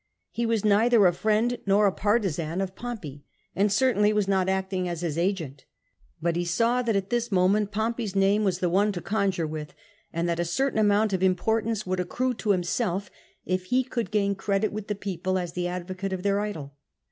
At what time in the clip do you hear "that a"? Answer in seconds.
10.27-10.41